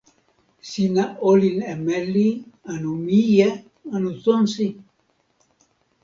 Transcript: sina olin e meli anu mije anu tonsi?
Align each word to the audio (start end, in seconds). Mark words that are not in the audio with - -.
sina 0.69 1.03
olin 1.29 1.57
e 1.73 1.75
meli 1.85 2.27
anu 2.71 2.91
mije 3.05 3.49
anu 3.93 4.09
tonsi? 4.23 4.67